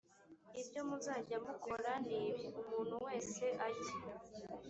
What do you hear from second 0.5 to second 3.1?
ibyo muzajya mukora ni ibi umuntu